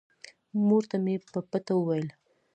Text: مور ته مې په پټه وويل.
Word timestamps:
مور 0.67 0.83
ته 0.89 0.97
مې 1.03 1.15
په 1.31 1.39
پټه 1.51 1.73
وويل. 1.77 2.07